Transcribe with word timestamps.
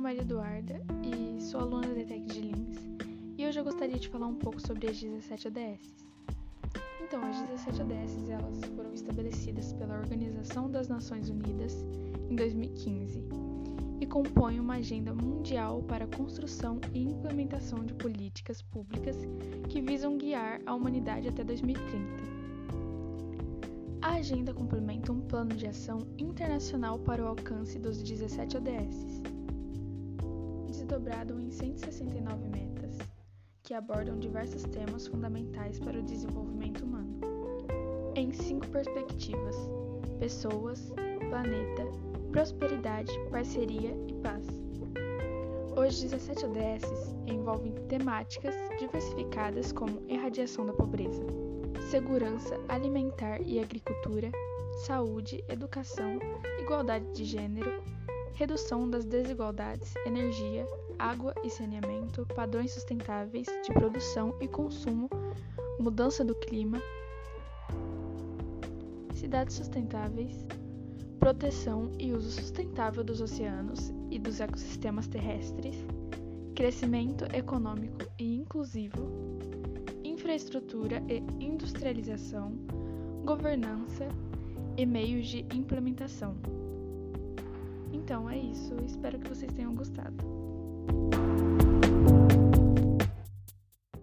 Maria 0.00 0.22
Eduarda 0.22 0.80
e 1.04 1.40
sou 1.42 1.60
aluna 1.60 1.88
da 1.88 2.00
ETEC 2.00 2.24
de 2.24 2.40
Lins 2.40 2.78
e 3.36 3.46
hoje 3.46 3.60
eu 3.60 3.64
gostaria 3.64 3.98
de 3.98 4.08
falar 4.08 4.26
um 4.26 4.34
pouco 4.34 4.58
sobre 4.58 4.88
as 4.88 4.98
17 4.98 5.48
ODS. 5.48 6.06
Então, 7.02 7.22
as 7.22 7.40
17 7.42 7.82
ODS 7.82 8.30
elas 8.30 8.64
foram 8.74 8.92
estabelecidas 8.94 9.72
pela 9.74 9.98
Organização 9.98 10.70
das 10.70 10.88
Nações 10.88 11.28
Unidas 11.28 11.84
em 12.30 12.34
2015 12.34 13.22
e 14.00 14.06
compõem 14.06 14.58
uma 14.58 14.76
agenda 14.76 15.12
mundial 15.12 15.82
para 15.82 16.06
a 16.06 16.16
construção 16.16 16.80
e 16.94 17.02
implementação 17.02 17.84
de 17.84 17.92
políticas 17.92 18.62
públicas 18.62 19.16
que 19.68 19.82
visam 19.82 20.16
guiar 20.16 20.60
a 20.64 20.74
humanidade 20.74 21.28
até 21.28 21.44
2030. 21.44 22.40
A 24.00 24.14
agenda 24.14 24.54
complementa 24.54 25.12
um 25.12 25.20
plano 25.20 25.54
de 25.54 25.66
ação 25.66 25.98
internacional 26.18 26.98
para 26.98 27.22
o 27.22 27.28
alcance 27.28 27.78
dos 27.78 28.02
17 28.02 28.56
ODS, 28.56 29.22
desdobrado 30.90 31.40
em 31.40 31.52
169 31.52 32.48
metas, 32.48 32.98
que 33.62 33.74
abordam 33.74 34.18
diversos 34.18 34.64
temas 34.64 35.06
fundamentais 35.06 35.78
para 35.78 35.96
o 35.96 36.02
desenvolvimento 36.02 36.84
humano, 36.84 37.20
em 38.16 38.32
cinco 38.32 38.66
perspectivas: 38.66 39.54
pessoas, 40.18 40.92
planeta, 41.28 41.84
prosperidade, 42.32 43.12
parceria 43.30 43.96
e 44.08 44.14
paz. 44.14 44.44
Os 45.76 46.02
17 46.02 46.46
ODS 46.46 47.14
envolvem 47.28 47.72
temáticas 47.86 48.56
diversificadas 48.80 49.70
como 49.70 50.02
erradiação 50.08 50.66
da 50.66 50.72
pobreza 50.72 51.22
segurança 51.88 52.60
alimentar 52.68 53.40
e 53.42 53.58
agricultura, 53.58 54.30
saúde, 54.86 55.42
educação, 55.48 56.18
igualdade 56.60 57.10
de 57.12 57.24
gênero, 57.24 57.82
redução 58.34 58.88
das 58.88 59.04
desigualdades, 59.04 59.94
energia, 60.06 60.66
água 60.98 61.34
e 61.42 61.50
saneamento, 61.50 62.26
padrões 62.34 62.72
sustentáveis 62.72 63.46
de 63.64 63.72
produção 63.72 64.36
e 64.40 64.48
consumo, 64.48 65.08
mudança 65.78 66.24
do 66.24 66.34
clima, 66.34 66.80
cidades 69.14 69.56
sustentáveis, 69.56 70.46
proteção 71.18 71.92
e 71.98 72.12
uso 72.12 72.30
sustentável 72.30 73.04
dos 73.04 73.20
oceanos 73.20 73.92
e 74.10 74.18
dos 74.18 74.40
ecossistemas 74.40 75.06
terrestres, 75.06 75.76
crescimento 76.54 77.24
econômico 77.34 78.00
e 78.18 78.36
inclusivo, 78.36 79.10
infraestrutura 80.02 81.02
e 81.08 81.22
industrialização, 81.44 82.52
governança 83.24 84.08
e 84.76 84.86
meios 84.86 85.28
de 85.28 85.40
implementação. 85.54 86.59
Então 88.10 88.28
é 88.28 88.36
isso, 88.36 88.74
espero 88.84 89.20
que 89.20 89.28
vocês 89.28 89.52
tenham 89.52 89.72
gostado. 89.72 90.16